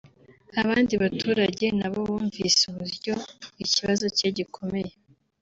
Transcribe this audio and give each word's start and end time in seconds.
Abandi 0.61 0.93
baturage 1.03 1.65
na 1.79 1.87
bo 1.91 1.99
bumvise 2.09 2.61
uburyo 2.71 3.13
ikibazo 3.63 4.05
cye 4.17 4.27
gikomeye 4.37 4.91